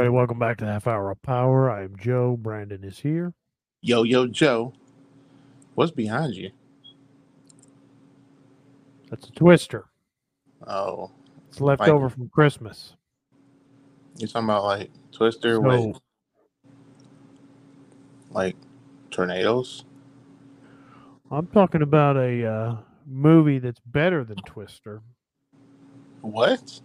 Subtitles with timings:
[0.00, 0.16] everybody.
[0.16, 1.70] Welcome back to Half Hour of Power.
[1.70, 2.34] I am Joe.
[2.40, 3.34] Brandon is here.
[3.82, 4.72] Yo, yo, Joe.
[5.74, 6.52] What's behind you?
[9.10, 9.84] That's a twister.
[10.66, 11.10] Oh,
[11.50, 12.96] It's left Like- over from Christmas.
[14.16, 15.96] you're talking about like Twister So, with
[18.30, 18.56] like
[19.10, 19.84] tornadoes?
[21.30, 25.02] I'm talking about a uh, movie that's better than Twister.
[26.22, 26.80] What?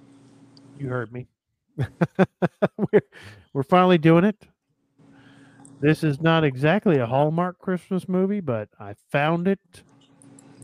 [0.77, 1.27] You heard me.
[2.77, 3.01] we're,
[3.53, 4.47] we're finally doing it.
[5.81, 9.59] This is not exactly a Hallmark Christmas movie, but I found it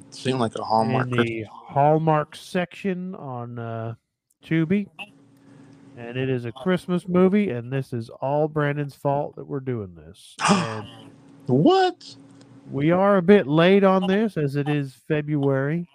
[0.09, 1.07] Seemed like a Hallmark.
[1.07, 3.95] in Christmas- the Hallmark section on uh,
[4.45, 4.87] Tubi.
[5.97, 9.93] And it is a Christmas movie, and this is all Brandon's fault that we're doing
[9.95, 10.35] this.
[11.47, 12.15] What?
[12.71, 15.89] we are a bit late on this as it is February.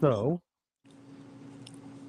[0.00, 0.40] So,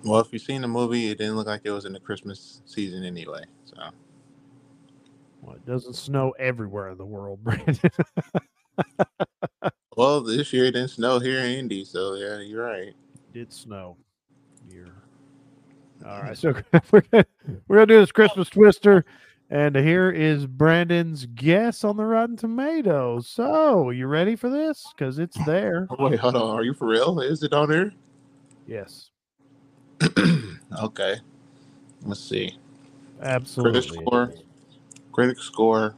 [0.06, 2.62] Well, if you've seen the movie, it didn't look like it was in the Christmas
[2.66, 3.42] season anyway.
[3.64, 3.76] So
[5.42, 7.80] well, it doesn't snow everywhere in the world, Brandon.
[9.98, 12.94] well, this year it didn't snow here in Indy, so yeah, you're right.
[13.34, 13.98] did snow
[14.72, 14.94] here.
[16.06, 16.54] All right, so
[16.92, 17.26] we're gonna,
[17.68, 19.06] we're gonna do this Christmas twister,
[19.50, 23.28] and here is Brandon's guess on the Rotten Tomatoes.
[23.28, 24.86] So, you ready for this?
[24.96, 25.88] Because it's there.
[25.90, 26.60] Oh, wait, hold on.
[26.60, 27.20] Are you for real?
[27.22, 27.92] Is it on there?
[28.68, 29.10] Yes,
[30.82, 31.18] okay.
[32.04, 32.58] Let's see.
[33.22, 33.82] absolutely.
[33.82, 34.34] Critic score.
[35.12, 35.96] Critic score.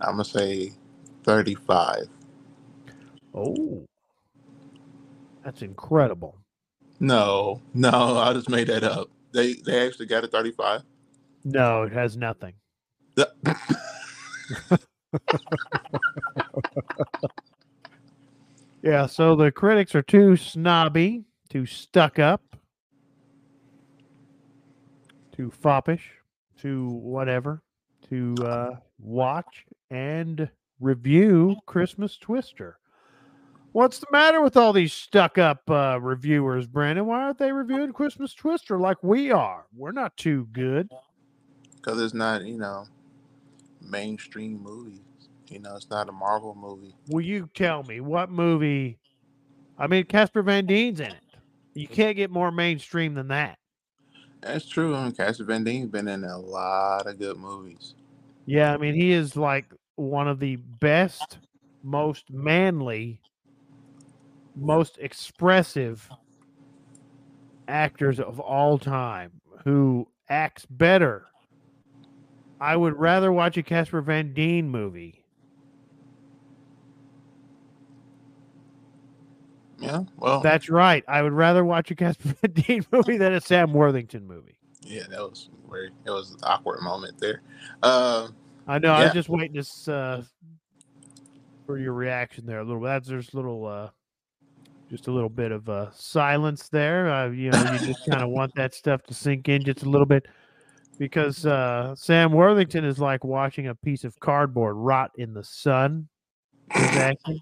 [0.00, 0.72] I'm gonna say
[1.24, 2.08] 35.
[3.34, 3.84] Oh,
[5.44, 6.38] that's incredible.
[7.00, 9.10] No, no, I just made that up.
[9.32, 10.82] They they actually got a 35.
[11.44, 12.54] No, it has nothing.
[13.14, 13.32] The-
[18.82, 22.56] Yeah, so the critics are too snobby, too stuck up,
[25.32, 26.10] too foppish,
[26.58, 27.62] too whatever,
[28.08, 30.48] to uh, watch and
[30.80, 32.78] review Christmas Twister.
[33.72, 37.04] What's the matter with all these stuck up uh, reviewers, Brandon?
[37.04, 39.66] Why aren't they reviewing Christmas Twister like we are?
[39.76, 40.90] We're not too good.
[41.74, 42.86] Because it's not, you know,
[43.82, 45.00] mainstream movies.
[45.50, 46.94] You know, it's not a Marvel movie.
[47.08, 48.98] Will you tell me what movie?
[49.78, 51.25] I mean, Casper Van Dien's in it.
[51.76, 53.58] You can't get more mainstream than that.
[54.40, 54.94] That's true.
[54.94, 57.94] I mean, Casper Van Dien's been in a lot of good movies.
[58.46, 59.66] Yeah, I mean, he is like
[59.96, 61.38] one of the best,
[61.82, 63.20] most manly,
[64.54, 66.08] most expressive
[67.68, 69.32] actors of all time
[69.64, 71.26] who acts better.
[72.58, 75.25] I would rather watch a Casper Van Dien movie.
[79.86, 81.04] Yeah, well, That's right.
[81.08, 84.56] I would rather watch a Casper Van Dien movie than a Sam Worthington movie.
[84.82, 87.42] yeah, that was very, it was an awkward moment there.
[87.82, 88.28] Uh,
[88.66, 88.92] I know.
[88.92, 90.22] I was just waiting to uh,
[91.66, 92.86] for your reaction there a little bit.
[92.86, 93.90] That's there's a little, uh,
[94.90, 97.10] just a little bit of uh, silence there.
[97.10, 99.88] Uh, you know, you just kind of want that stuff to sink in just a
[99.88, 100.26] little bit
[100.98, 106.08] because uh, Sam Worthington is like watching a piece of cardboard rot in the sun.
[106.70, 107.40] Acting.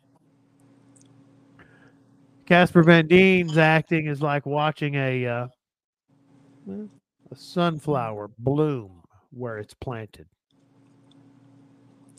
[2.46, 5.46] Casper Van Dien's acting is like watching a uh,
[6.68, 10.26] a sunflower bloom where it's planted.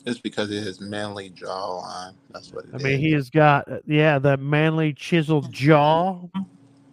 [0.04, 2.14] it's because of his manly jawline.
[2.30, 2.82] That's what it I is.
[2.82, 6.20] mean, he has got uh, yeah, the manly chiseled jaw,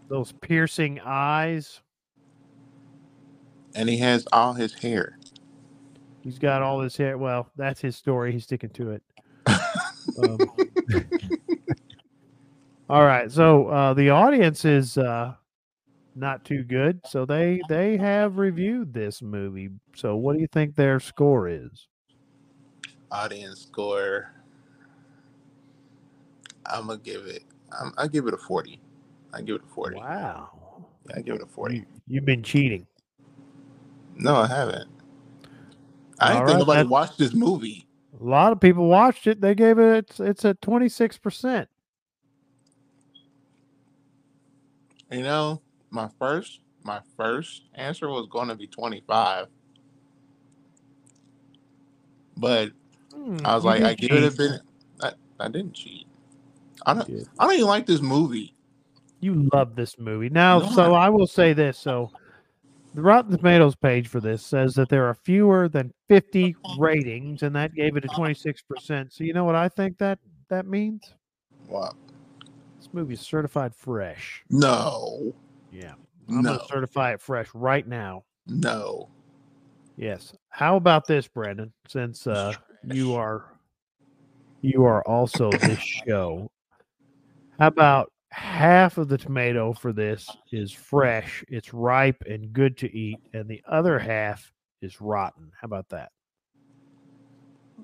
[0.10, 1.82] those piercing eyes.
[3.76, 5.18] and he has all his hair.
[6.22, 7.18] He's got all his hair.
[7.18, 8.32] Well, that's his story.
[8.32, 9.04] He's sticking to it.
[10.22, 10.38] Um,
[12.90, 15.34] all right, so uh, the audience is uh,
[16.16, 19.70] not too good, so they they have reviewed this movie.
[19.96, 21.88] So, what do you think their score is?
[23.12, 24.34] Audience score.
[26.66, 27.44] I'm gonna give it.
[27.80, 28.80] I'm, I give it a forty.
[29.34, 29.98] I give it a forty.
[29.98, 30.50] Wow,
[31.10, 31.78] Yeah, I give it a forty.
[31.78, 32.88] you, you've been cheating.
[34.16, 34.90] No, I haven't.
[36.20, 37.88] I All didn't right, think nobody watched this movie.
[38.20, 39.42] A lot of people watched it.
[39.42, 41.68] They gave it it's, it's a twenty six percent.
[45.14, 45.62] You know,
[45.92, 49.48] my first my first answer was going to be 25.
[52.36, 52.72] But
[53.14, 54.62] hmm, I was like, I give it a bit.
[55.02, 56.08] I, I didn't cheat.
[56.86, 57.06] I don't.
[57.06, 57.28] did.
[57.38, 58.56] I don't even like this movie.
[59.20, 60.30] You love this movie.
[60.30, 61.78] Now, No, so I will say this.
[61.78, 62.10] So
[62.96, 67.56] the Rotten Tomatoes page for this says that there are fewer than 50 ratings, and
[67.56, 69.14] that gave it a 26%.
[69.14, 70.18] So you know what I think that
[70.50, 71.14] that means?
[71.70, 71.94] Wow.
[72.94, 74.44] Movie is certified fresh.
[74.50, 75.34] No.
[75.72, 75.94] Yeah.
[76.30, 78.24] I'm No, going to certify it fresh right now.
[78.48, 79.10] no.
[79.96, 80.34] Yes.
[80.50, 81.72] How about this, Brandon?
[81.88, 82.54] Since uh,
[82.84, 83.46] you are
[84.62, 86.50] you are also this show.
[87.60, 92.92] How about half of the tomato for this is fresh, it's ripe and good to
[92.98, 94.52] eat, and the other half
[94.82, 95.52] is rotten.
[95.62, 96.12] How about that?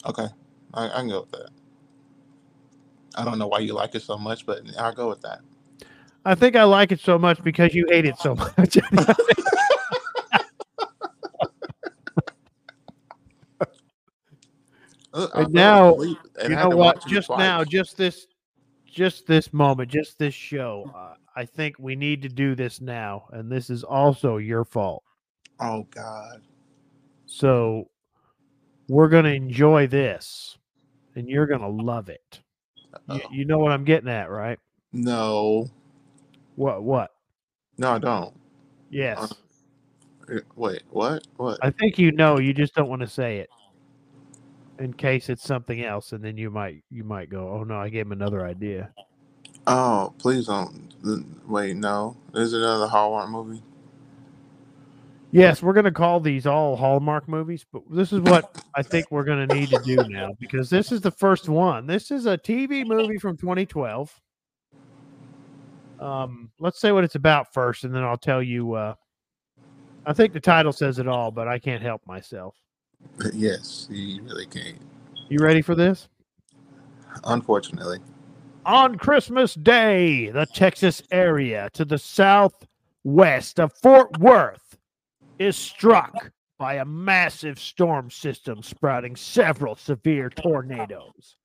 [0.08, 0.26] Okay,
[0.74, 1.50] I, I can go with that.
[3.20, 5.42] I don't know why you like it so much, but I'll go with that.
[6.24, 8.78] I think I like it so much because you hate it so much.
[15.12, 16.16] Uh, And now, and
[16.48, 17.04] you know what?
[17.08, 18.28] Just now, just this,
[18.86, 20.86] just this moment, just this show.
[20.96, 25.04] Uh, I think we need to do this now, and this is also your fault.
[25.60, 26.44] Oh God.
[27.26, 27.90] So
[28.88, 30.60] we're gonna enjoy this,
[31.16, 32.42] and you're gonna love it.
[33.08, 34.60] You, you know what I'm getting at, right?
[34.92, 35.70] No,
[36.56, 36.84] What?
[36.84, 37.12] What?
[37.78, 38.34] no, I don't.
[38.90, 39.18] Yes,
[40.28, 41.26] Uh, Wait, what?
[41.38, 41.60] What?
[41.62, 42.40] I think you know.
[42.40, 43.50] You just don't want to say it,
[44.80, 47.90] in case it's something else, and then you might you might go, "Oh no, I
[47.90, 48.92] gave him another idea."
[49.68, 50.94] Oh, please don't.
[51.48, 52.18] Wait, no.
[52.34, 53.62] Is it another Hallmark movie?
[55.32, 59.24] Yes, we're gonna call these all Hallmark movies, but this is what I think we're
[59.24, 61.86] gonna need to do now because this is the first one.
[61.86, 64.12] This is a TV movie from 2012.
[66.00, 68.74] Um, let's say what it's about first, and then I'll tell you.
[68.74, 68.96] Uh,
[70.06, 72.56] I think the title says it all, but I can't help myself.
[73.34, 74.80] yes, you really can't.
[75.30, 76.08] You ready for this?
[77.26, 78.00] Unfortunately.
[78.66, 84.69] On Christmas Day, the Texas area to the southwest of Fort Worth
[85.40, 86.14] is struck
[86.58, 91.38] by a massive storm system sprouting several severe tornadoes.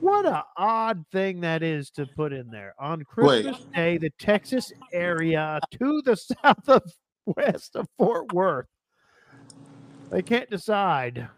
[0.00, 2.74] What a odd thing that is to put in there.
[2.78, 3.42] On Wait.
[3.44, 6.82] Christmas Day, the Texas area to the south of
[7.26, 8.66] west of Fort Worth.
[10.10, 11.28] They can't decide.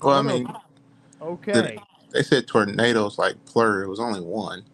[0.00, 0.48] Well, I mean,
[1.20, 1.78] Okay.
[2.10, 3.84] they said tornadoes like plural.
[3.84, 4.64] It was only one.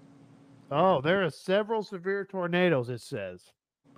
[0.70, 3.42] Oh, there are several severe tornadoes, it says.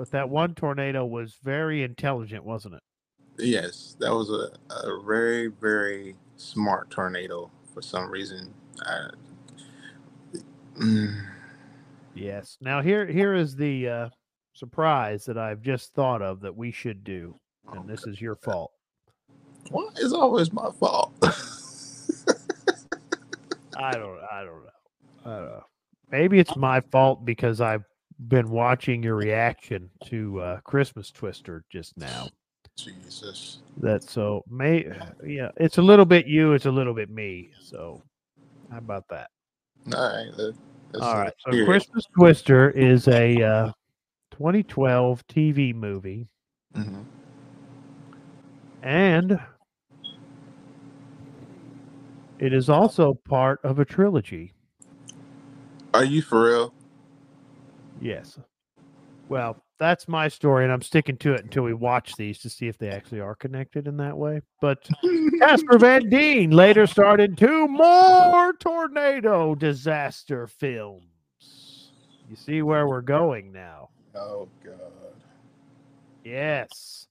[0.01, 2.81] But that one tornado was very intelligent, wasn't it?
[3.39, 8.55] Yes, that was a, a very, very smart tornado for some reason.
[8.81, 9.11] I,
[10.77, 11.27] Mm,
[12.15, 12.57] Yes.
[12.63, 14.09] Now here here is the uh,
[14.55, 17.39] surprise that I've just thought of that we should do.
[17.71, 18.73] And this is your fault.
[19.69, 21.13] why is always my fault?
[23.77, 24.71] I don't I don't know.
[25.27, 25.65] I don't know.
[26.11, 27.85] Maybe it's my fault because I've
[28.29, 32.29] been watching your reaction to uh, Christmas Twister just now.
[32.77, 33.59] Jesus.
[33.79, 34.91] That so may
[35.25, 37.51] yeah, it's a little bit you, it's a little bit me.
[37.63, 38.03] So
[38.71, 39.31] how about that?
[39.95, 40.55] All right.
[41.01, 41.33] All right.
[41.47, 41.65] So.
[41.65, 43.73] Christmas Twister is a uh,
[44.33, 46.29] 2012 TV movie,
[46.77, 47.05] Mhm.
[48.83, 49.41] and
[52.39, 54.53] it is also part of a trilogy.
[55.95, 56.75] Are you for real?
[58.01, 58.39] Yes.
[59.29, 62.67] Well, that's my story, and I'm sticking to it until we watch these to see
[62.67, 64.41] if they actually are connected in that way.
[64.61, 64.89] But
[65.39, 71.05] Casper Van Dien later starred in two more tornado disaster films.
[72.29, 73.91] You see where we're going now.
[74.15, 74.81] oh God.
[76.25, 77.07] Yes.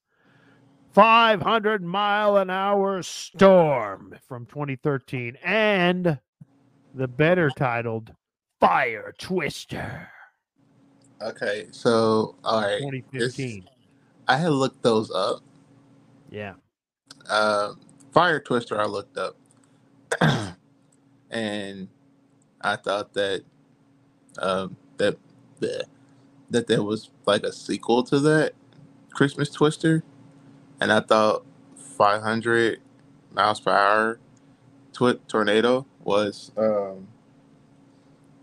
[0.94, 6.20] 500 mile an hour storm from 2013 and
[6.94, 8.14] the better titled
[8.60, 10.10] Fire Twister
[11.22, 13.70] Okay, so all right, 2015.
[14.28, 15.42] I had looked those up.
[16.30, 16.54] Yeah.
[17.30, 17.74] Uh,
[18.14, 19.38] Fire Twister, I looked up,
[21.32, 21.88] and
[22.62, 23.44] I thought that
[24.40, 25.18] um, that
[25.60, 25.86] that
[26.50, 28.54] that there was like a sequel to that
[29.12, 30.04] Christmas Twister,
[30.82, 31.46] and I thought
[31.98, 32.80] 500
[33.34, 34.20] miles per hour
[34.94, 37.08] twi- tornado was um,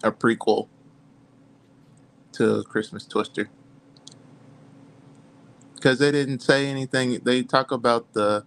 [0.03, 0.69] a prequel
[2.37, 3.51] to Christmas Twister
[5.75, 7.21] because they didn't say anything.
[7.25, 8.45] They talk about the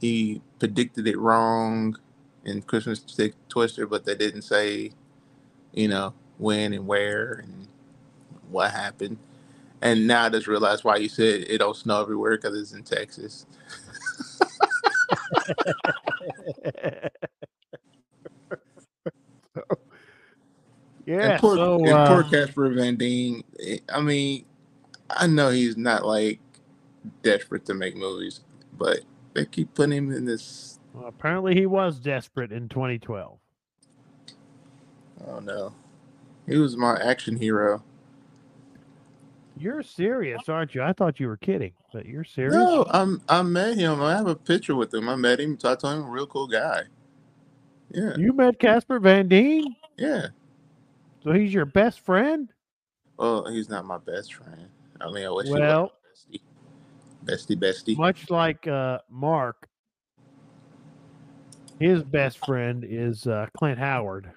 [0.00, 1.96] he predicted it wrong
[2.44, 4.92] in Christmas Twi- Twister, but they didn't say,
[5.72, 7.68] you know, when and where and
[8.50, 9.18] what happened.
[9.82, 12.84] And now I just realized why you said it don't snow everywhere because it's in
[12.84, 13.46] Texas.
[21.06, 21.32] yeah.
[21.32, 23.42] and poor, so, and uh, poor Casper Van Dien.
[23.64, 24.44] eh, I mean,
[25.10, 26.40] I know he's not like
[27.22, 28.40] desperate to make movies,
[28.76, 29.00] but
[29.34, 30.78] they keep putting him in this.
[30.92, 33.38] well, apparently he was desperate in 2012.
[35.26, 35.74] Oh no,
[36.46, 37.82] he was my action hero.
[39.56, 40.82] You're serious, aren't you?
[40.82, 42.54] I thought you were kidding, but you're serious.
[42.54, 44.02] No, I'm I met him.
[44.02, 45.08] I have a picture with him.
[45.08, 45.56] I met him.
[45.56, 46.02] Talked to him.
[46.02, 46.82] A real cool guy.
[47.90, 50.28] Yeah, You met Casper Van Dien, yeah.
[51.24, 52.52] So he's your best friend.
[53.16, 54.68] Well, he's not my best friend.
[55.00, 55.90] I mean, I wish Well,
[56.30, 56.42] he was
[57.24, 57.96] bestie, bestie, bestie.
[57.96, 59.66] much like uh, Mark,
[61.80, 64.30] his best friend is uh, Clint Howard.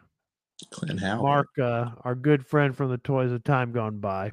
[0.72, 1.24] Clint Howard.
[1.24, 4.32] Mark, uh, our good friend from the Toys of Time Gone By,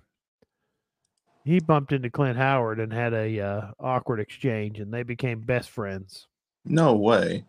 [1.45, 5.71] he bumped into Clint Howard and had a uh, awkward exchange, and they became best
[5.71, 6.27] friends.
[6.65, 7.45] No way.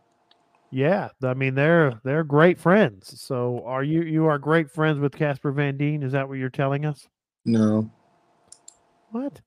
[0.76, 3.22] Yeah, I mean they're they're great friends.
[3.22, 6.04] So are you you are great friends with Casper Van Dien?
[6.04, 7.08] Is that what you're telling us?
[7.46, 7.90] No.
[9.12, 9.40] What?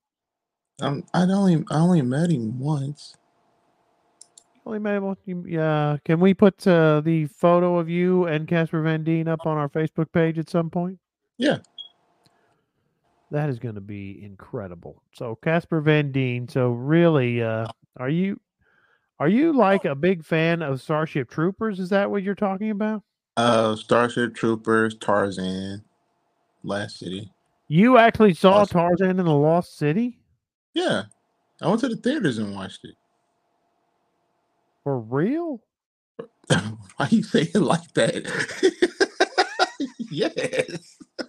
[0.81, 3.15] Um, I only I only met him once.
[4.65, 5.99] Only met him- Yeah.
[6.03, 9.69] Can we put uh, the photo of you and Casper Van Dien up on our
[9.69, 10.99] Facebook page at some point?
[11.37, 11.59] Yeah.
[13.31, 15.03] That is going to be incredible.
[15.13, 16.49] So Casper Van Dien.
[16.49, 17.67] So really, uh,
[17.99, 18.41] are you
[19.21, 21.79] are you like a big fan of Starship Troopers?
[21.81, 23.03] Is that what you're talking about?
[23.37, 25.85] Uh, Starship Troopers, Tarzan,
[26.65, 27.31] Last City.
[27.69, 28.81] You actually saw Awesome.
[28.81, 30.19] Tarzan in the Lost City
[30.75, 31.05] Yeah,
[31.61, 32.95] I went to the theaters and watched it.
[34.85, 35.61] for real?
[36.49, 36.67] Why
[36.99, 38.25] are you say it like that?
[40.11, 40.97] yes.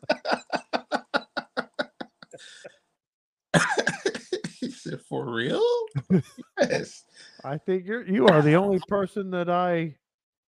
[4.89, 5.63] said, "For real?"
[6.61, 7.05] yes.
[7.43, 9.95] I think you're you are the only person that I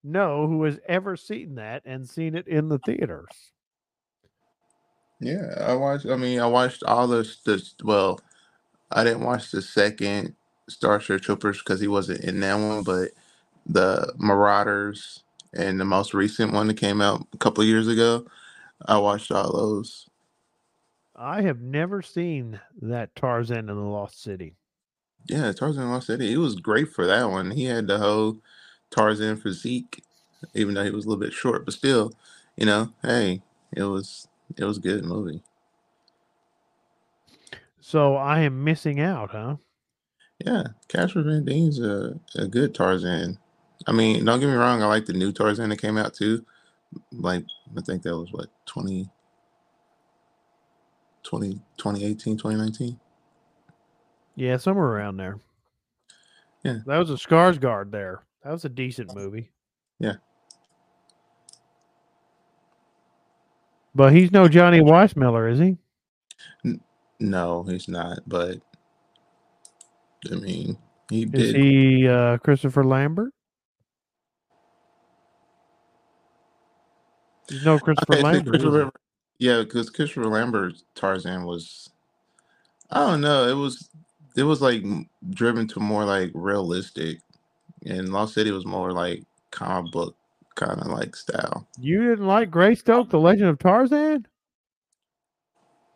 [0.04, 3.52] know who has ever seen that and seen it in the theaters.
[5.20, 6.08] Yeah, I watched.
[6.08, 7.64] I mean, I watched all the the.
[7.84, 8.20] Well,
[8.92, 10.36] I didn't watch the second
[10.68, 13.12] Starship Troopers because he wasn't in that one, but
[13.66, 18.26] the Marauders and the most recent one that came out a couple years ago,
[18.86, 20.08] I watched all those.
[21.22, 24.56] I have never seen that Tarzan in the Lost City.
[25.28, 26.30] Yeah, Tarzan Lost City.
[26.30, 27.52] He was great for that one.
[27.52, 28.40] He had the whole
[28.90, 30.04] Tarzan physique,
[30.56, 32.12] even though he was a little bit short, but still,
[32.58, 35.44] you know, hey, it was it was a good movie.
[37.80, 39.58] So I am missing out, huh?
[40.44, 43.38] Yeah, Casper Van Dien's a, a good Tarzan.
[43.86, 46.44] I mean, don't get me wrong, I like the new Tarzan that came out too.
[47.12, 47.46] Like,
[47.78, 49.08] I think that was what, 20,
[51.24, 53.00] 20 2018, 2019?
[54.36, 55.38] Yeah, somewhere around there.
[56.64, 56.80] Yeah.
[56.86, 58.24] That was a Skarsgård there.
[58.44, 59.52] That was a decent movie.
[60.00, 60.14] Yeah.
[63.94, 65.78] But he's no Johnny Weissmuller, is he?
[67.20, 68.58] No, he's not, but
[70.32, 70.78] I mean,
[71.10, 71.56] he Is did.
[71.56, 73.32] he uh, Christopher Lambert?
[77.50, 78.48] He's no Christopher Lambert.
[78.54, 78.92] Christopher-
[79.42, 81.92] yeah, because Christopher Lambert's Tarzan was,
[82.92, 83.90] I don't know, it was,
[84.38, 87.20] it was like m- driven to more like realistic,
[87.86, 90.18] and Lost City was more like comic book
[90.56, 91.68] kind of like style.
[91.78, 94.28] You didn't like Greystoke, The Legend of Tarzan?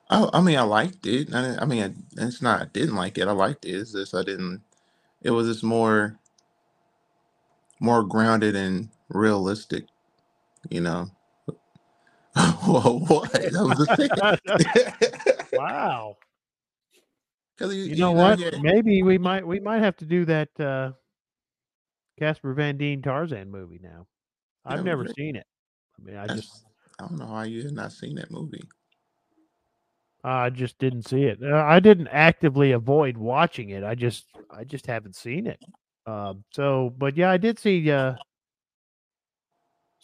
[0.09, 1.33] I, I mean, I liked it.
[1.33, 1.83] I, didn't- I mean,
[2.17, 3.27] I, it's not I didn't like it.
[3.29, 3.71] I liked it.
[3.71, 4.61] It's just I didn't.
[5.23, 6.19] It was just more,
[7.79, 9.85] more grounded and realistic.
[10.69, 11.11] You know.
[12.65, 13.31] Whoa, what?
[13.31, 15.49] That was the thing.
[15.59, 16.17] wow.
[17.57, 18.39] Because you, You know what?
[18.39, 20.91] yeah, Maybe we might we might have to do that uh
[22.19, 24.07] Casper Van Dien Tarzan movie now.
[24.65, 25.15] I've never could.
[25.15, 25.45] seen it.
[25.99, 26.65] I mean, I that's- just
[26.99, 28.63] I don't know how you have not seen that movie.
[30.23, 31.39] I just didn't see it.
[31.43, 33.83] Uh, I didn't actively avoid watching it.
[33.83, 35.59] I just I just haven't seen it.
[36.07, 38.15] Um so but yeah, I did see uh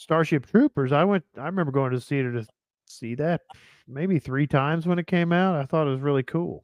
[0.01, 0.91] Starship Troopers.
[0.91, 2.48] I went I remember going to the theater to
[2.88, 3.41] see that
[3.88, 5.55] maybe 3 times when it came out.
[5.55, 6.63] I thought it was really cool.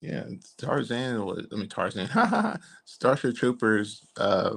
[0.00, 0.24] Yeah,
[0.56, 1.46] Tarzan was.
[1.52, 2.08] I mean, Tarzan.
[2.86, 4.06] Starship Troopers.
[4.16, 4.56] Uh,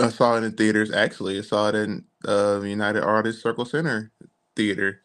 [0.00, 0.92] I saw it in theaters.
[0.92, 4.12] Actually, I saw it in uh, United Artists Circle Center
[4.54, 5.02] Theater.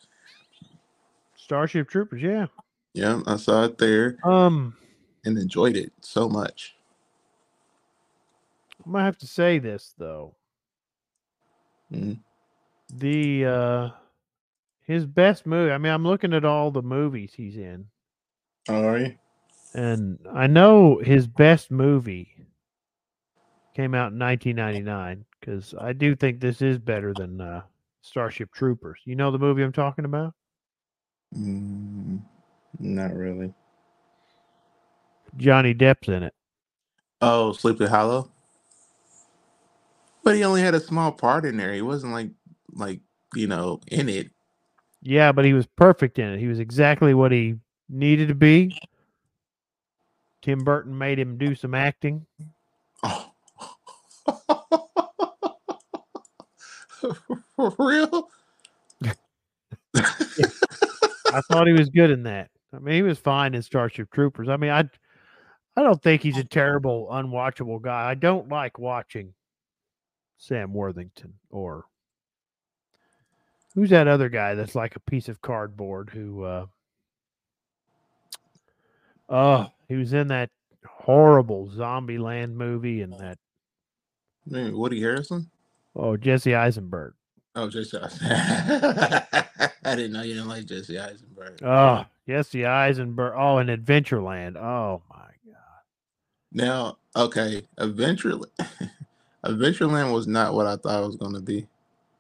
[1.36, 2.46] Starship Troopers, yeah.
[2.94, 4.76] Yeah, I saw it there Um
[5.26, 6.76] and enjoyed it so much.
[8.86, 10.36] I might have to say this though.
[11.94, 12.20] Mhm.
[12.96, 13.90] The uh
[14.82, 15.72] his best movie.
[15.72, 17.88] I mean, I'm looking at all the movies he's in,
[18.70, 19.16] Oh, are you?
[19.74, 22.36] and I know his best movie
[23.74, 27.62] came out in 1999 because I do think this is better than uh,
[28.02, 29.00] Starship Troopers.
[29.06, 30.34] You know the movie I'm talking about?
[31.36, 32.22] Mm,
[32.80, 33.54] not really.
[35.38, 36.34] Johnny Depp's in it.
[37.22, 38.30] Oh, Sleepy Hollow.
[40.24, 41.74] But he only had a small part in there.
[41.74, 42.30] He wasn't like
[42.72, 43.00] like
[43.36, 44.32] you know in it.
[45.02, 46.40] Yeah, but he was perfect in it.
[46.40, 47.56] He was exactly what he
[47.90, 48.78] needed to be.
[50.42, 52.26] Tim Burton made him do some acting.
[53.04, 53.32] Oh.
[57.56, 58.30] For real?
[59.96, 62.50] I thought he was good in that.
[62.74, 64.50] I mean, he was fine in Starship Troopers.
[64.50, 64.90] I mean, I
[65.76, 68.10] I don't think he's a terrible, unwatchable guy.
[68.10, 69.34] I don't like watching
[70.44, 71.86] Sam Worthington or
[73.76, 76.66] who's that other guy that's like a piece of cardboard who uh
[79.30, 80.50] oh he was in that
[80.86, 83.38] horrible Zombieland movie and that
[84.46, 85.50] Woody Harrison?
[85.96, 87.14] oh Jesse Eisenberg.
[87.56, 89.46] Oh, Jesse Eisenberg.
[89.86, 91.64] I didn't know you didn't like Jesse Eisenberg.
[91.64, 93.34] Oh, Jesse Eisenberg.
[93.38, 94.58] Oh, and Adventureland.
[94.58, 95.84] Oh my god.
[96.52, 98.50] Now, okay, Adventureland.
[99.46, 101.68] Adventureland was not what I thought it was going to be.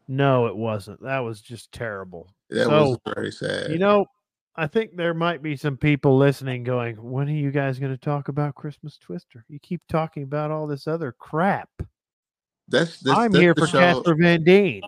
[0.08, 1.02] No, it wasn't.
[1.02, 2.28] That was just terrible.
[2.50, 3.72] That So, was very sad.
[3.72, 4.06] You know,
[4.56, 7.98] I think there might be some people listening going, when are you guys going to
[7.98, 9.46] talk about Christmas Twister?
[9.48, 11.70] You keep talking about all this other crap.
[12.68, 14.82] that's, that's I'm that's here for show- Casper Van Dien.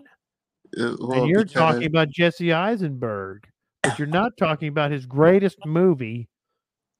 [0.78, 3.48] uh, well, and you're because- talking about Jesse Eisenberg,
[3.82, 6.28] but you're not talking about his greatest movie,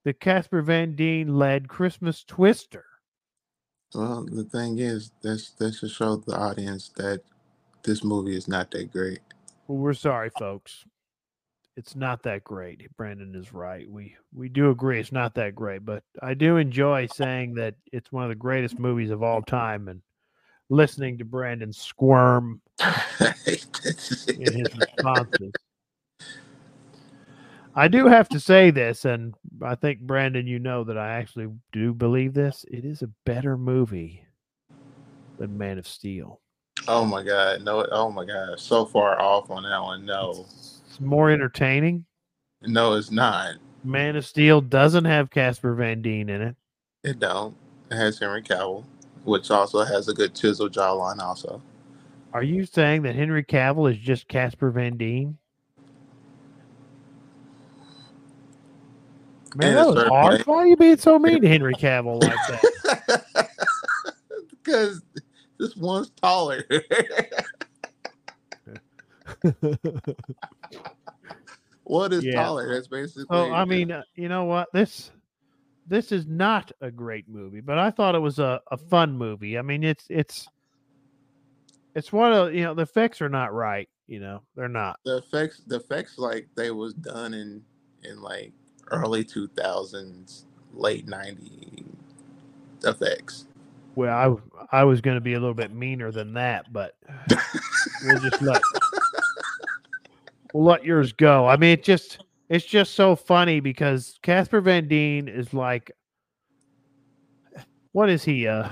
[0.05, 2.85] the Casper Van Dien led Christmas Twister.
[3.97, 7.23] Well, the thing is, that's that should show the audience that
[7.83, 9.21] this movie is not that great.
[9.67, 10.85] Well, we're sorry, folks.
[11.79, 12.87] It's not that great.
[12.99, 13.91] Brandon is right.
[13.91, 18.13] We we do agree it's not that great, but I do enjoy saying that it's
[18.13, 20.03] one of the greatest movies of all time and
[20.69, 25.53] listening to Brandon squirm in his responses.
[27.79, 31.49] I do have to say this, and I think Brandon, you know that I actually
[31.73, 32.65] do believe this.
[32.71, 34.25] It is a better movie
[35.39, 36.41] than Man of Steel.
[36.89, 37.87] oh my god, no!
[37.93, 40.07] Oh my god, so far off on that one.
[40.07, 42.07] No, It's more entertaining.
[42.63, 43.57] no, it's not.
[43.85, 46.57] Man of Steel doesn't have Casper Van Dien in it.
[47.05, 47.55] It don't.
[47.91, 48.85] It has Henry Cavill,
[49.25, 51.19] which also has a good chisel jawline.
[51.21, 51.61] Also,
[52.33, 55.37] Are you saying that Henry Cavill is just Casper Van Dien?
[59.57, 60.47] Man, that was harsh.
[60.47, 63.51] Why are you being so mean to Henry Cavill like that?
[64.51, 65.03] because
[65.59, 66.63] this one's taller.
[71.85, 72.35] what is Yeah.
[72.35, 72.73] taller?
[72.73, 73.25] That's basically.
[73.31, 74.69] oh, I mean, uh, you know what?
[74.73, 75.11] This
[75.87, 79.57] this is not a great movie, but I thought it was a, a fun movie.
[79.57, 80.49] I mean, it's it's
[81.95, 83.89] it's one of you know the effects are not right.
[84.07, 85.01] You know, they're not.
[85.05, 85.63] the effects.
[85.67, 87.63] The effects like they was done in
[88.05, 88.53] in like
[88.91, 91.85] early two thousands, late ninety
[92.85, 93.47] effects.
[93.95, 96.97] Well, I I was going to be a little bit meaner than that, but
[98.05, 98.63] we'll just let
[100.53, 101.47] we'll let yours go.
[101.47, 105.91] I mean, it just it's just so funny because Casper Van Dien is like,
[107.93, 108.47] what is he?
[108.47, 108.69] Uh,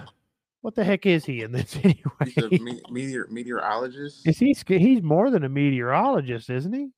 [0.61, 1.75] what the heck is he in this
[2.25, 2.59] He's a anyway?
[2.59, 4.27] me- meteor meteorologist.
[4.27, 4.55] Is he?
[4.67, 6.91] He's more than a meteorologist, isn't he?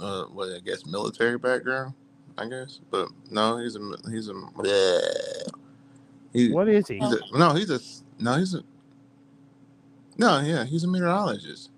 [0.00, 1.94] Uh, what I guess military background,
[2.38, 2.80] I guess.
[2.90, 3.80] But no, he's a
[4.10, 5.48] he's a bleh.
[6.32, 6.98] he, What is he?
[6.98, 7.80] he's a, no, he's a
[8.22, 8.62] no, he's a
[10.18, 11.70] no, yeah, he's a meteorologist.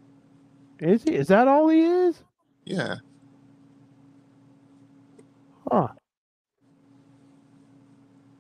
[0.80, 1.14] Is he?
[1.14, 2.22] Is that all he is?
[2.64, 2.96] Yeah,
[5.70, 5.88] Huh.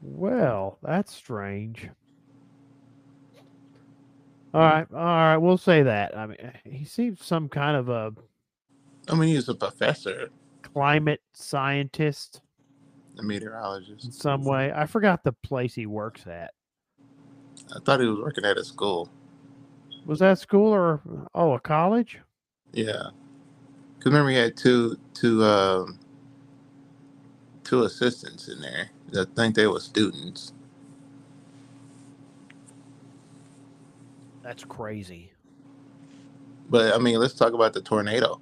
[0.02, 1.88] Well, that's strange.
[4.54, 6.16] All right, all right, we'll say that.
[6.16, 8.14] I mean, he seems some kind of a
[9.08, 10.30] I mean he's a professor,
[10.62, 12.42] climate scientist
[13.18, 14.72] a meteorologist in some way.
[14.72, 16.52] I forgot the place he works at.
[17.74, 19.10] I thought he was working at a school.
[20.06, 21.00] Was that school or
[21.34, 22.20] oh, a college?
[22.72, 23.10] Yeah,
[23.98, 25.98] because remember he had two two um
[27.64, 28.90] two assistants in there.
[29.14, 30.52] I think they were students.
[34.42, 35.32] That's crazy.
[36.70, 38.40] But I mean, let's talk about the tornado.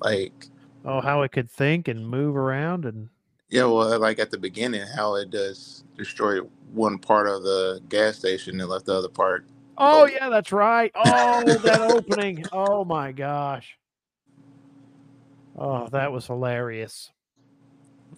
[0.00, 0.48] Like
[0.84, 3.08] Oh, how it could think and move around and
[3.48, 6.40] Yeah, well, uh, like at the beginning, how it does destroy
[6.72, 9.46] one part of the gas station and left the other part.
[9.78, 10.92] Oh yeah, that's right.
[10.94, 12.44] Oh, that opening.
[12.52, 13.78] Oh my gosh.
[15.56, 17.10] Oh, that was hilarious.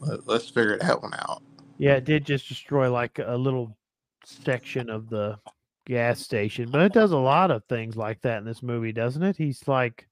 [0.01, 1.43] Let, let's figure that one out.
[1.79, 3.77] Yeah, it did just destroy like a little
[4.25, 5.39] section of the
[5.87, 9.23] gas station, but it does a lot of things like that in this movie, doesn't
[9.23, 9.37] it?
[9.37, 10.09] He's like,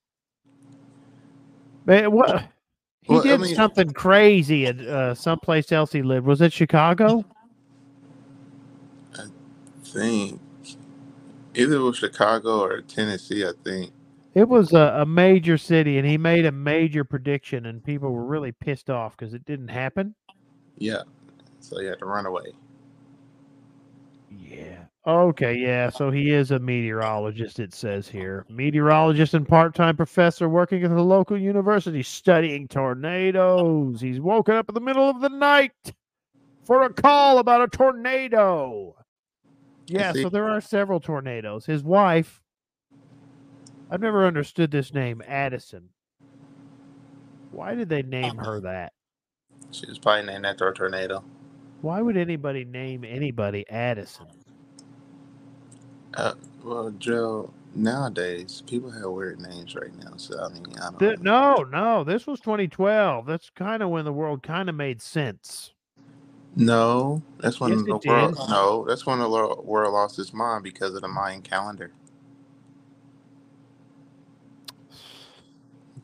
[1.85, 2.43] man, what?
[3.03, 6.27] He Well, I did mean- something crazy at uh, someplace else he lived.
[6.27, 7.25] Was it Chicago?
[9.15, 9.27] I
[9.85, 10.41] think
[11.55, 13.45] either it was Chicago or Tennessee.
[13.45, 13.93] I think
[14.35, 18.25] It was a, a major city, and he made a major prediction, and people were
[18.25, 20.15] really pissed off because it didn't happen.
[20.79, 21.03] Yeah.
[21.61, 22.53] So he had to run away.
[24.31, 24.85] Yeah.
[25.07, 25.55] Okay.
[25.59, 25.91] Yeah.
[25.91, 27.61] So he is a meteorologist.
[27.61, 34.01] It says here, meteorologist and part-time professor working at the local university studying tornadoes.
[34.01, 35.73] He's woken up in the middle of the night
[36.65, 38.97] for a call about a tornado.
[39.87, 40.15] Yeah.
[40.15, 41.67] So there are several tornadoes.
[41.67, 42.41] His wife.
[43.91, 45.91] I've never understood this name, Addison.
[47.51, 48.95] Why did they name her that?
[49.71, 51.23] She was probably named after a tornado.
[51.83, 54.27] Why would anybody name anybody Addison?
[56.17, 60.17] Uh, well, Joe, nowadays people have weird names right now.
[60.17, 63.27] So I mean, I don't Th- no, no, this was 2012.
[63.27, 65.73] That's kind of when the world kind of made sense.
[66.57, 68.37] No, that's when Yes, the world.
[68.37, 68.49] did.
[68.49, 71.91] No, that's when the world lost its mind because of the Mayan calendar.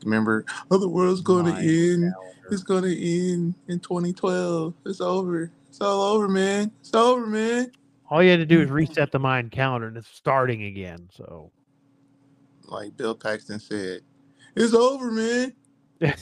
[0.03, 2.11] Remember, oh, the world's going to end.
[2.13, 2.47] calendar.
[2.49, 4.73] It's going to end in 2012.
[4.85, 5.51] It's over.
[5.69, 6.71] It's all over, man.
[6.81, 7.71] It's over, man.
[8.11, 11.09] All you had to do is reset the Mayan calendar and it's starting again.
[11.13, 11.51] So
[12.65, 14.01] Like Bill Paxton said,
[14.55, 15.53] it's over, man.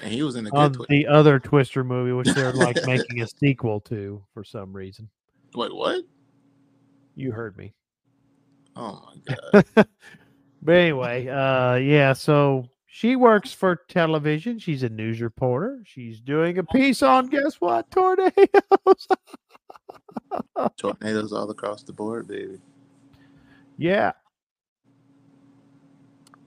[0.00, 0.88] And he was in a good twist.
[0.90, 5.08] the other Twister movie, which they're like making a sequel to for some reason.
[5.56, 6.04] Wait, what?
[7.16, 7.74] You heard me.
[8.76, 9.34] Oh my
[9.74, 9.86] god.
[10.62, 14.60] But anyway, uh yeah, so she works for television.
[14.60, 15.80] She's a news reporter.
[15.84, 17.90] She's doing a piece on guess what?
[17.90, 19.08] Tornadoes.
[20.76, 22.58] Tornadoes all across the board, baby.
[23.76, 24.12] Yeah.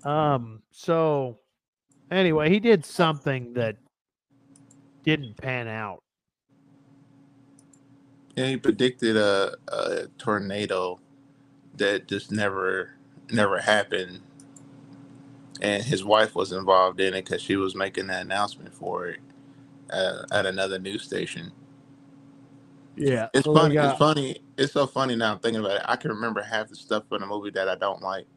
[0.03, 1.39] Um, so
[2.09, 3.77] anyway, he did something that
[5.03, 5.99] didn't pan out.
[8.35, 10.99] Yeah, he predicted a, a tornado
[11.77, 12.95] that just never
[13.31, 14.21] never happened,
[15.61, 19.19] and his wife was involved in it because she was making the announcement for it
[19.91, 21.51] uh, at another news station.
[22.95, 23.29] Yeah.
[23.33, 23.75] It's funny.
[23.75, 24.37] It's funny.
[24.57, 25.33] It's so funny now.
[25.33, 25.81] I'm thinking about it.
[25.85, 28.27] I can remember half the stuff from the movie that I don't like.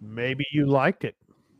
[0.00, 1.16] Maybe you liked it.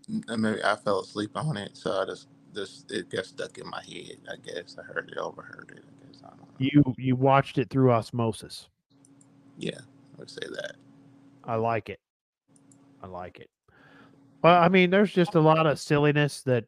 [0.08, 3.58] And uh, maybe I fell asleep on it, so I just just it got stuck
[3.58, 4.18] in my head.
[4.30, 5.84] I guess I heard it, overheard it.
[5.84, 6.46] I guess I don't know.
[6.58, 8.68] You you watched it through osmosis.
[9.58, 10.76] Yeah, I would say that.
[11.44, 12.00] I like it.
[13.02, 13.50] I like it.
[14.42, 16.64] Well, I mean, there's just a lot of silliness that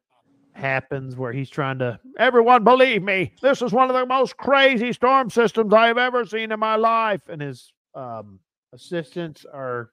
[0.53, 3.33] happens where he's trying to everyone believe me.
[3.41, 6.77] This is one of the most crazy storm systems i have ever seen in my
[6.77, 7.23] life.
[7.29, 8.41] And his um
[8.73, 9.91] assistants are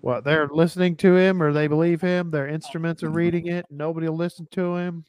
[0.00, 2.30] what they're listening to him or they believe him.
[2.30, 3.66] Their instruments are reading it.
[3.70, 5.04] Nobody will listen to him.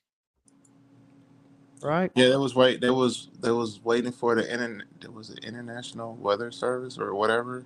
[1.81, 2.11] Right?
[2.13, 2.81] Yeah, that was wait.
[2.81, 4.85] That was that was waiting for the internet.
[5.01, 7.65] It was the International Weather Service or whatever,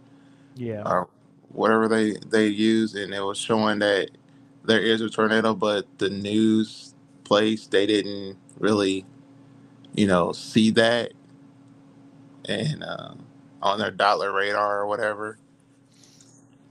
[0.56, 0.84] yeah.
[0.86, 1.10] Or
[1.50, 4.12] whatever they they use, and it was showing that
[4.68, 9.06] there is a tornado, but the news place they didn't really,
[9.94, 11.14] you know, see that,
[12.48, 13.14] and uh,
[13.62, 15.38] on their dollar radar or whatever.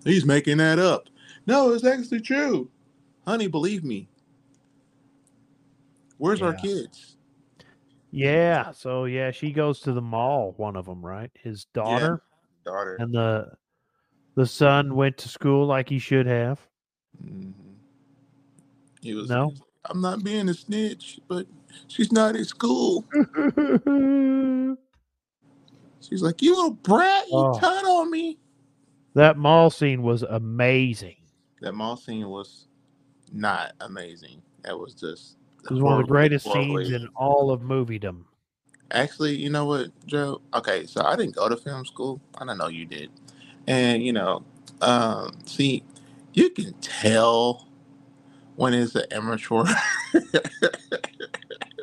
[0.04, 1.08] He's making that up.
[1.46, 2.70] No, it's actually true,
[3.26, 3.46] honey.
[3.46, 4.08] Believe me.
[6.18, 7.16] Where's our kids?
[8.16, 12.22] yeah so yeah she goes to the mall one of them right his daughter
[12.64, 12.96] Daughter.
[13.00, 13.50] and the
[14.36, 16.60] the son went to school like he should have
[17.20, 17.50] hmm
[19.04, 19.30] He was.
[19.30, 19.54] No?
[19.86, 21.46] I'm not being a snitch, but
[21.88, 23.04] she's not at school.
[26.00, 27.28] She's like, "You little brat!
[27.28, 27.58] You Oh.
[27.60, 28.38] turned on me."
[29.14, 31.16] that mall scene was amazing
[31.60, 32.66] That mall scene was
[33.32, 34.42] not amazing.
[34.64, 35.36] That was just.
[35.64, 38.24] it was one of the greatest scenes in all of moviedom
[38.92, 40.40] Actually, you know what, Joe?
[40.54, 42.20] Okay, so I didn't go to film school.
[42.38, 43.10] I don't know you did,
[43.66, 44.44] and you know,
[44.82, 45.84] um, see,
[46.34, 47.68] you can tell
[48.56, 49.66] when the an immature.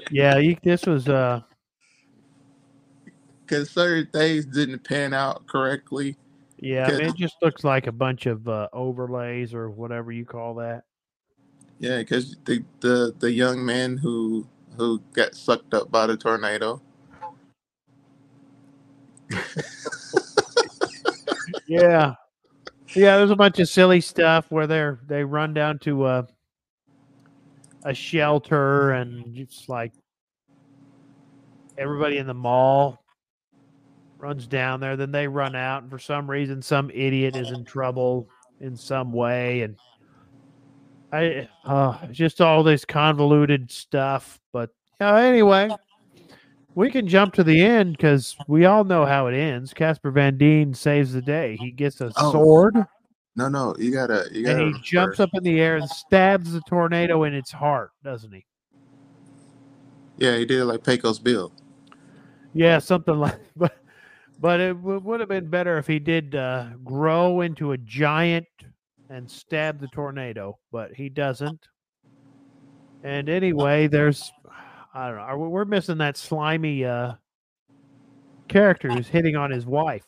[0.10, 1.42] yeah you, this was uh
[3.46, 6.18] because certain things didn't pan out correctly.
[6.60, 10.26] yeah I mean, it just looks like a bunch of uh, overlays or whatever you
[10.26, 10.84] call that
[11.80, 16.82] Yeah, because the, the the young man who who got sucked up by the tornado.
[21.68, 22.14] yeah
[22.96, 26.28] yeah there's a bunch of silly stuff where they're they run down to a
[27.84, 29.92] a shelter and it's like
[31.78, 33.04] everybody in the mall
[34.18, 37.66] runs down there then they run out and for some reason some idiot is in
[37.66, 39.76] trouble in some way and
[41.12, 45.70] i uh just all this convoluted stuff but yeah anyway
[46.74, 49.74] We can jump to the end because we all know how it ends.
[49.74, 51.58] Casper Van Dien saves the day.
[51.60, 52.86] He gets a Oh, sword
[53.36, 54.66] No, no, you gotta, you and gotta.
[54.72, 58.46] he jumps up in the air and stabs the tornado in its heart, doesn't he?
[60.18, 61.52] Yeah, he did it like Pecos Bill.
[62.54, 63.40] Yeah, something like.
[63.56, 63.78] But
[64.40, 68.48] but it w- would have been better if he did uh, grow into a giant
[69.10, 71.68] and stab the tornado, but he doesn't.
[73.04, 74.32] And anyway, there's
[74.94, 75.38] I don't know.
[75.38, 77.14] we- We're missing that slimy uh,
[78.48, 80.06] character who's hitting on his wife.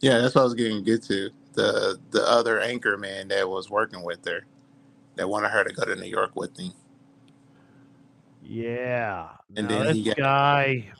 [0.00, 1.30] Yeah, that's what I was getting get to.
[1.58, 4.46] The the other anchor man that was working with her,
[5.16, 6.70] that wanted her to go to New York with him.
[8.44, 9.30] Yeah.
[9.56, 10.92] And Now, then he got- guy,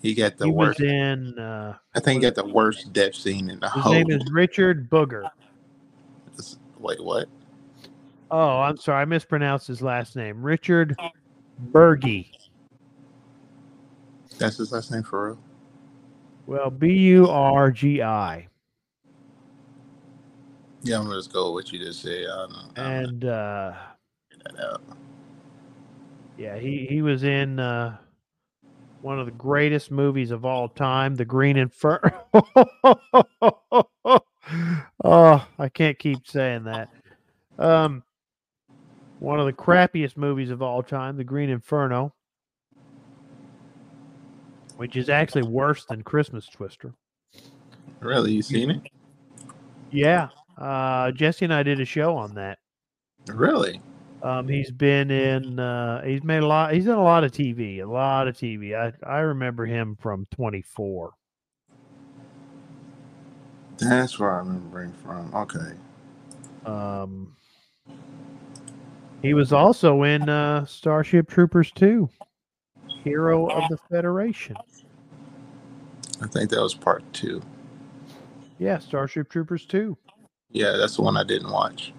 [0.00, 0.80] He got the he worst.
[0.80, 1.38] was in.
[1.38, 3.92] Uh, I think he got the worst death scene in the his whole.
[3.92, 5.28] His name is Richard Booger.
[6.78, 7.28] Wait, what?
[8.30, 10.42] Oh, I'm sorry, I mispronounced his last name.
[10.42, 10.96] Richard
[11.72, 12.30] Burgi.
[14.38, 15.38] That's his last name for real.
[16.46, 18.48] Well, B U R G I.
[20.84, 22.26] Yeah, I'm gonna just go with what you just said.
[22.30, 22.82] I don't know.
[22.82, 23.72] And uh
[24.30, 24.82] figure that out.
[26.36, 27.96] yeah, he he was in uh
[29.00, 32.26] one of the greatest movies of all time, The Green Inferno.
[35.04, 36.90] oh, I can't keep saying that.
[37.58, 38.02] Um
[39.20, 42.12] one of the crappiest movies of all time, The Green Inferno,
[44.76, 46.92] which is actually worse than Christmas Twister.
[48.00, 48.82] Really, you seen it?
[49.90, 50.28] Yeah.
[50.56, 52.58] Uh Jesse and I did a show on that.
[53.26, 53.80] Really?
[54.22, 55.58] Um, he's been in.
[55.58, 56.72] Uh, he's made a lot.
[56.72, 57.82] He's done a lot of TV.
[57.82, 58.74] A lot of TV.
[58.74, 61.12] I I remember him from 24.
[63.78, 65.34] That's where I remember him from.
[65.34, 65.72] Okay.
[66.64, 67.36] Um,
[69.20, 72.08] he was also in uh, Starship Troopers 2,
[73.02, 74.56] Hero of the Federation.
[76.22, 77.42] I think that was part two.
[78.58, 79.96] Yeah, Starship Troopers 2.
[80.54, 81.92] Yeah, that's the one I didn't watch.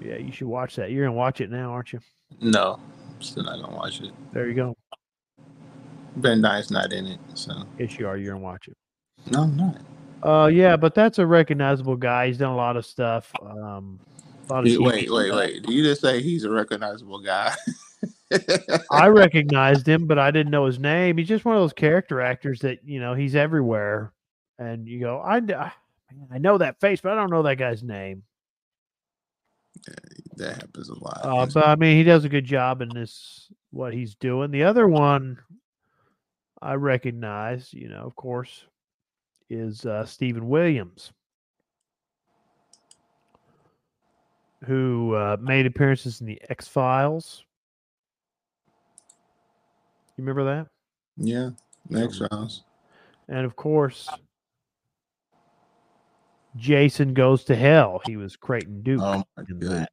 [0.00, 0.90] Yeah, you should watch that.
[0.90, 2.00] You're gonna watch it now, aren't you?
[2.40, 2.80] No,
[3.14, 4.12] I'm still not gonna watch it.
[4.32, 4.76] There you go.
[6.16, 8.16] Van Dien's not in it, so Yes, you are.
[8.16, 8.76] You're gonna watch it.
[9.30, 9.80] no, I'm not.
[10.22, 12.26] Uh, yeah, but that's a recognizable guy.
[12.26, 13.30] He's done a lot of stuff.
[13.40, 14.00] Um,
[14.48, 15.38] a lot of Wait, wait, wait, stuff.
[15.38, 15.62] wait.
[15.62, 17.54] Do you just say he's a recognizable guy?
[18.90, 21.18] I recognized him, but I didn't know his name.
[21.18, 24.12] He's just one of those character actors that you know he's everywhere,
[24.58, 25.72] and you go, I, I
[26.32, 28.22] I know that face, but I don't know that guy's name.
[30.36, 31.20] that happens a lot.
[31.22, 34.50] Uh, but I mean, he does a good job in this what he's doing.
[34.50, 35.38] The other one
[36.60, 38.64] I recognize, you know, of course,
[39.50, 41.12] is uh, Steven Williams,
[44.64, 47.44] who uh, made appearances in the X Files.
[50.16, 50.66] You remember that?
[51.16, 51.50] yeah,
[51.94, 52.64] X Files.
[53.28, 54.08] And of course,
[56.58, 58.00] Jason Goes to Hell.
[58.04, 59.00] He was Creighton Duke.
[59.02, 59.90] Oh my that.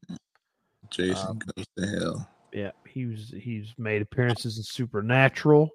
[0.89, 2.29] Jason Um, goes to hell.
[2.53, 3.33] Yeah, he was.
[3.37, 5.69] He's made appearances in Supernatural.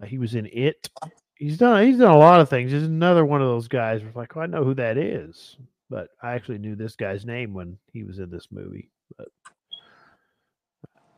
[0.00, 0.88] Uh, he was in It.
[1.36, 1.84] He's done.
[1.86, 2.72] He's done a lot of things.
[2.72, 4.00] He's another one of those guys.
[4.00, 5.56] Where it's like, well, I know who that is,
[5.90, 8.90] but I actually knew this guy's name when he was in this movie.
[9.18, 9.28] But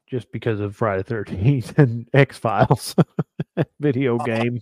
[0.06, 2.94] just because of Friday Thirteenth and X Files
[3.80, 4.60] video game,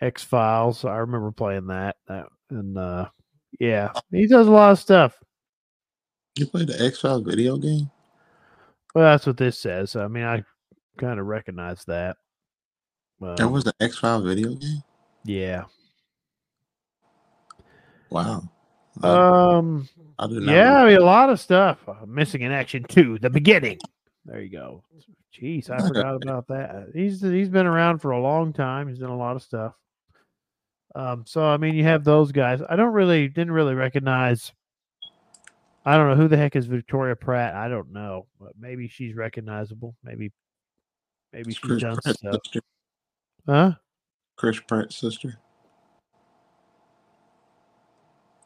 [0.00, 0.84] X Files.
[0.84, 1.96] I remember playing that.
[2.08, 3.08] that and uh,
[3.58, 5.16] yeah, he does a lot of stuff.
[6.36, 7.90] You played the X Files video game?
[8.94, 9.96] Well, that's what this says.
[9.96, 10.42] I mean, I
[10.98, 12.16] kind of recognize that.
[13.20, 14.82] There Um, was an X Files video game?
[15.24, 15.64] yeah.
[18.08, 18.42] Wow.
[19.02, 19.88] Um.
[20.18, 20.82] I Yeah.
[20.82, 21.78] I mean, a lot of stuff.
[21.88, 23.18] Uh, missing in action two.
[23.18, 23.78] The beginning.
[24.24, 24.82] There you go.
[25.34, 26.88] Jeez, I forgot about that.
[26.94, 28.88] He's he's been around for a long time.
[28.88, 29.74] He's done a lot of stuff.
[30.94, 31.24] Um.
[31.26, 32.60] So I mean, you have those guys.
[32.68, 34.52] I don't really didn't really recognize.
[35.84, 37.54] I don't know who the heck is Victoria Pratt.
[37.54, 39.96] I don't know, but maybe she's recognizable.
[40.04, 40.30] Maybe,
[41.32, 42.34] maybe It's she's Chris done Pratt's stuff.
[42.44, 42.60] sister.
[43.46, 43.72] Huh?
[44.36, 45.38] Chris Pratt's sister.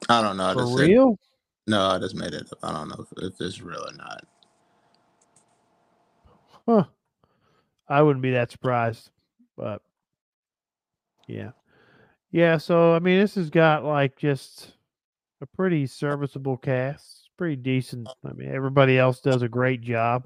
[0.09, 0.47] I don't know.
[0.47, 1.19] I For just said, real?
[1.67, 2.59] no, I just made it up.
[2.63, 4.25] I don't know if, if it's real or not.
[6.69, 6.85] Huh.
[7.89, 9.11] I wouldn't be that surprised,
[9.57, 9.83] but
[11.27, 11.51] yeah.
[12.35, 14.73] Yeah, so I mean this has got like just
[15.41, 17.05] a pretty serviceable cast.
[17.21, 18.09] It's pretty decent.
[18.29, 20.25] I mean everybody else does a great job.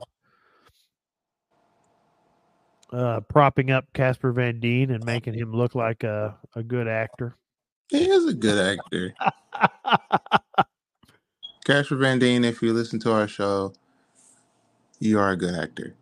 [2.90, 7.36] Uh propping up Casper Van Dien and making him look like a, a good actor.
[7.90, 9.12] He is a good actor.
[11.66, 13.74] Casper Van Dien, if you listen to our show,
[14.98, 15.94] you are a good actor.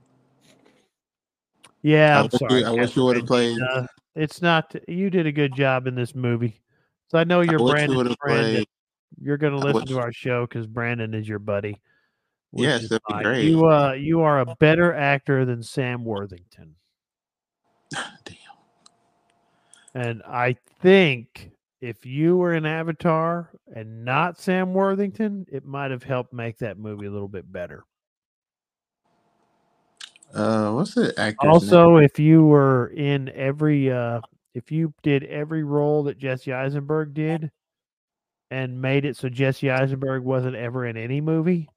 [1.83, 3.87] Yeah, I wish you- you would've played- Uh,
[4.17, 4.75] it's not.
[4.89, 6.61] You did a good job in this movie.
[7.09, 8.41] So I know you're I wish you Brandon's would have friend.
[8.41, 8.69] and played.
[9.21, 11.81] You're going to listen to our show because Brandon is your buddy.
[12.53, 13.45] Yes, that'd be great.
[13.45, 16.75] You uh, you are a better actor than Sam Worthington,
[17.93, 18.37] Damn.
[19.95, 21.51] and I think
[21.81, 26.79] if you were in Avatar and not Sam Worthington, it might have helped make that
[26.79, 27.85] movie a little bit better.
[30.35, 31.53] Uh, what's the actor's name?
[31.53, 34.21] Also, if you were in every, uh,
[34.55, 37.51] if you did every role that Jesse Eisenberg did,
[38.51, 41.69] and made it so Jesse Eisenberg wasn't ever in any movie,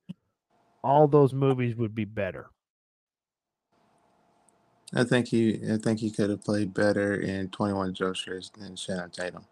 [0.83, 2.49] all those movies would be better.
[4.93, 8.49] I think he, I think he could have played better in Twenty One Jump Street
[8.57, 9.45] than Channing Tatum.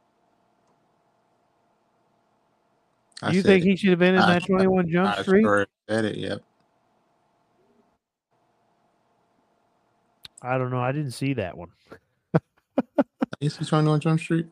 [3.21, 3.69] I you think it.
[3.69, 5.43] he should have been in I- that Twenty One Jump I Street?
[5.43, 6.17] sure said it.
[6.17, 6.41] Yep.
[10.47, 10.79] I don't know.
[10.79, 11.69] I didn't see that one.
[13.39, 14.47] You see Twenty One Jump Street?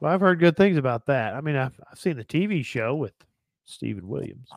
[0.00, 1.34] Well, I've heard good things about that.
[1.34, 3.12] I mean, I've, I've seen the TV show with
[3.64, 4.48] Steven Williams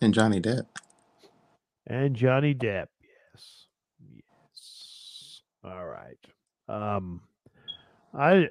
[0.00, 0.66] And Johnny Depp.
[1.86, 2.86] and Johnny Depp.
[3.02, 3.66] Yes,
[4.16, 5.40] yes.
[5.64, 6.16] All right.
[6.68, 7.20] Um,
[8.14, 8.48] I.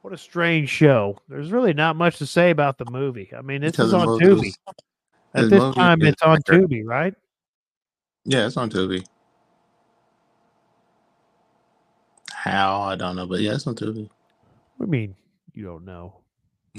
[0.00, 1.16] What a strange show.
[1.28, 3.30] There's really not much to say about the movie.
[3.36, 4.52] I mean, this Because is on Tubi.
[5.34, 6.38] At this time, it's on.
[6.42, 7.14] Tubi, right?
[8.24, 9.04] Yeah, it's on Tubi.
[12.30, 14.08] How I don't know, but yeah, it's on Tubi.
[14.80, 15.14] I mean,
[15.54, 16.20] you don't know.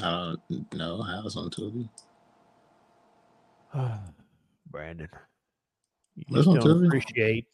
[0.02, 1.90] Uh, I don't know how it's on Tubi.
[3.74, 4.02] Ah,
[4.70, 5.10] Brandon,
[6.16, 6.86] you just on don't Tubi.
[6.88, 7.48] appreciate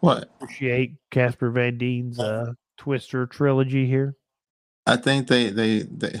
[0.00, 0.30] What?
[0.40, 4.16] appreciate Casper Van Dien's uh, uh Twister trilogy here.
[4.86, 6.20] I think they they they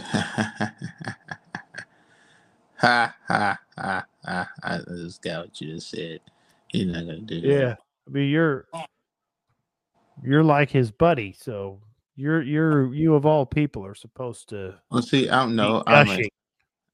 [2.84, 4.48] ha ha ha ha.
[4.62, 6.20] I just got what you just said.
[6.68, 7.48] He's not gonna do that.
[7.48, 7.74] Yeah,
[8.06, 8.66] I mean you're
[10.22, 11.80] you're like his buddy, so
[12.16, 15.82] you're you're you of all people are supposed to Well, see, I don't know.
[15.86, 16.20] I'm a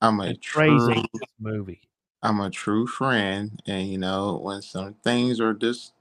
[0.00, 1.02] I'm a true
[1.40, 1.82] movie.
[2.22, 5.92] I'm a true friend, and you know when some things are just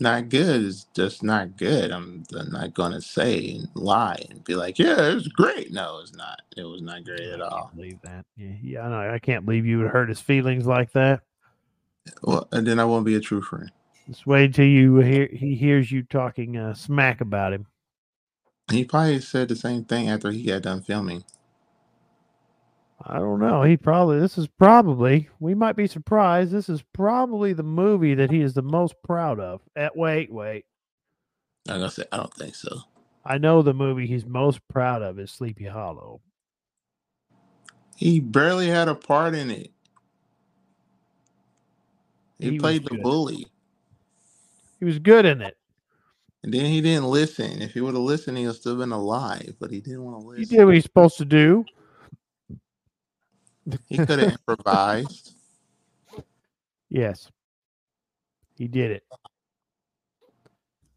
[0.00, 1.90] not good, it's just not good.
[1.90, 5.72] I'm, I'm not gonna say and lie and be like, yeah, it's great.
[5.72, 6.40] No, it's not.
[6.56, 7.70] It was not great at all.
[7.74, 8.24] believe that.
[8.36, 9.14] Yeah, yeah, I know.
[9.14, 11.20] I can't believe you would hurt his feelings like that.
[12.22, 13.70] Well, and then I won't be a true friend.
[14.08, 17.66] Just wait until you hear he hears you talking uh, smack about him.
[18.70, 21.24] He probably said the same thing after he got done filming.
[23.04, 23.62] I don't know.
[23.64, 26.52] He probably this is probably we might be surprised.
[26.52, 29.62] This is probably the movie that he is the most proud of.
[29.76, 30.66] At wait, wait.
[31.68, 32.80] I'm gonna say I don't think so.
[33.24, 36.22] I know the movie he's most proud of is Sleepy Hollow.
[37.96, 39.72] He barely had a part in it.
[42.38, 43.02] He, He played the good.
[43.02, 43.48] bully,
[44.80, 45.56] He was good in it.
[46.44, 47.62] and then he didn't listen.
[47.62, 49.56] If he would have listened, he would still been alive.
[49.60, 50.40] But he didn't want to listen.
[50.40, 51.66] He did what he's supposed to do.
[53.86, 55.34] He could have improvised.
[56.88, 57.30] Yes.
[58.56, 59.04] He did it.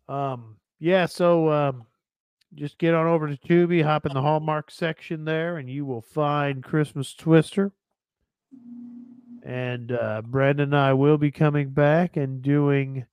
[0.09, 1.85] Um yeah, so um
[2.53, 6.01] just get on over to Tubi, hop in the Hallmark section there, and you will
[6.01, 7.71] find Christmas Twister.
[9.43, 13.05] And uh Brandon and I will be coming back and doing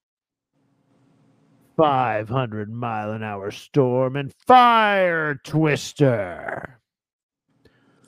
[1.77, 6.78] 500 mile an hour storm and fire twister.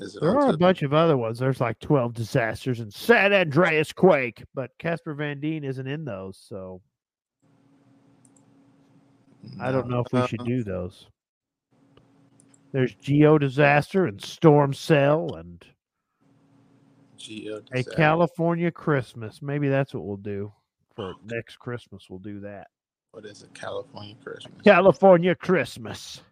[0.01, 1.39] Is There are a bunch of other ones.
[1.39, 6.43] There's like 12 disasters and San Andreas quake, but Casper Van Dien isn't in those,
[6.49, 6.81] so
[9.61, 11.07] I don't know if we should do those.
[12.73, 15.65] There's Geo Disaster and Storm Cell and
[17.17, 17.83] Geo a.
[17.85, 19.43] California Christmas.
[19.43, 20.53] Maybe that's what we'll do
[20.95, 22.07] for next Christmas.
[22.09, 22.69] We'll do that.
[23.13, 23.53] What is it?
[23.55, 24.63] California Christmas.
[24.63, 26.23] California Christmas.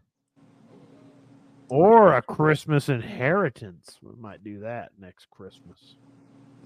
[1.68, 3.98] Or a Christmas inheritance.
[4.02, 5.96] We might do that next Christmas.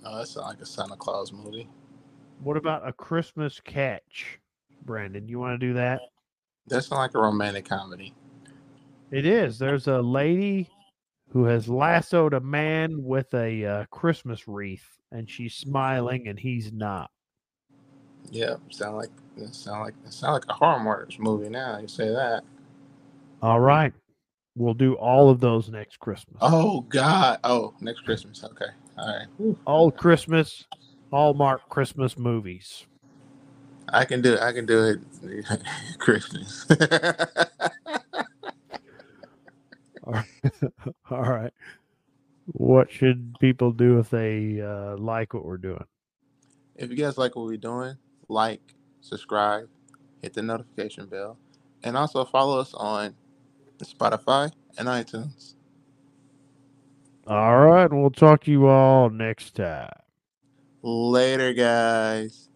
[0.05, 1.69] Oh, that sounds like a Santa Claus movie.
[2.43, 4.39] What about a Christmas catch?
[4.85, 6.01] Brandon, you want to do that?
[6.69, 8.15] That sounds like a romantic comedy.
[9.11, 9.59] It is.
[9.59, 10.69] There's a lady
[11.29, 16.73] who has lassoed a man with a uh, Christmas wreath, and she's smiling, and he's
[16.73, 17.11] not.
[18.31, 19.11] Yeah, sound like
[19.51, 21.79] sound like sound like a horror movie now.
[21.79, 22.43] You say that.
[23.43, 23.93] All right.
[24.55, 26.37] We'll do all of those next Christmas.
[26.41, 27.39] Oh God.
[27.45, 28.45] Oh, next Christmas.
[28.45, 28.71] Okay.
[28.99, 29.57] All right.
[29.65, 30.67] All Christmas,
[31.11, 32.87] Hallmark Christmas movies.
[33.89, 34.41] I can do it.
[34.41, 34.85] I can do
[35.23, 35.47] it.
[35.99, 36.67] Christmas.
[40.05, 40.53] All right.
[41.11, 41.53] all right.
[42.47, 45.85] What should people do if they uh, like what we're doing?
[46.77, 47.97] if you guys like what we're doing,
[48.29, 48.61] like,
[49.01, 49.69] subscribe,
[50.23, 51.39] hit the notification bell,
[51.85, 53.15] and also follow us on
[53.85, 55.55] Spotify and iTunes.
[57.27, 59.91] All right, we'll talk to you all next time.
[60.83, 62.49] Later, guys.